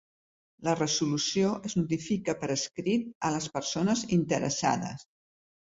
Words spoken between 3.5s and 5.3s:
persones interessades.